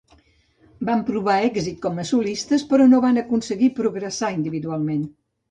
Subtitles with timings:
[0.87, 5.07] Van provar èxit com a solistes, però no van aconseguir progressar individualment.